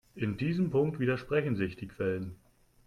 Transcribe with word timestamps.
In 0.15 0.35
diesem 0.35 0.71
Punkt 0.71 0.99
widersprechen 0.99 1.55
sich 1.55 1.75
die 1.75 1.87
Quellen. 1.87 2.35